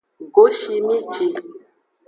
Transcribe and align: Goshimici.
Goshimici. 0.33 1.25